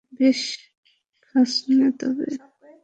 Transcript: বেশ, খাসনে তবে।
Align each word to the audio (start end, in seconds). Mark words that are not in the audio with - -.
বেশ, 0.19 0.41
খাসনে 1.21 1.89
তবে। 1.99 2.29